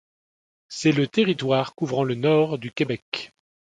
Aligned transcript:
C’est 0.67 0.93
le 0.93 1.05
territoire 1.05 1.75
couvrant 1.75 2.03
le 2.03 2.15
nord 2.15 2.57
du 2.57 2.71
Québec. 2.71 3.33